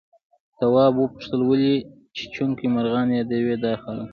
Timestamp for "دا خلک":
3.63-4.09